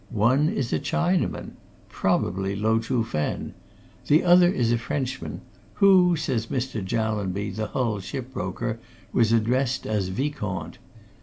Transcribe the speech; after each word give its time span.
One 0.13 0.49
is 0.49 0.73
a 0.73 0.79
Chinaman. 0.79 1.51
Probably 1.87 2.55
Lo 2.55 2.79
Chuh 2.79 3.05
Fen. 3.05 3.53
The 4.07 4.23
other 4.23 4.49
is 4.51 4.71
a 4.71 4.79
Frenchman, 4.79 5.41
who, 5.75 6.15
says 6.15 6.47
Mr. 6.47 6.83
Jallanby, 6.83 7.51
the 7.55 7.67
Hull 7.67 7.99
ship 7.99 8.33
broker, 8.33 8.79
was 9.13 9.31
addressed 9.31 9.85
as 9.85 10.07
Vicomte. 10.07 10.79